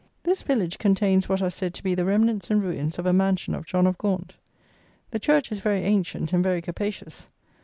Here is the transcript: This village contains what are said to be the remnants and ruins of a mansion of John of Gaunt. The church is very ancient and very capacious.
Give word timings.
This 0.23 0.41
village 0.41 0.79
contains 0.79 1.29
what 1.29 1.43
are 1.43 1.49
said 1.51 1.75
to 1.75 1.83
be 1.83 1.93
the 1.93 2.05
remnants 2.05 2.49
and 2.49 2.59
ruins 2.59 2.97
of 2.97 3.05
a 3.05 3.13
mansion 3.13 3.53
of 3.53 3.67
John 3.67 3.85
of 3.85 3.99
Gaunt. 3.99 4.33
The 5.11 5.19
church 5.19 5.51
is 5.51 5.59
very 5.59 5.83
ancient 5.83 6.33
and 6.33 6.43
very 6.43 6.59
capacious. 6.63 7.27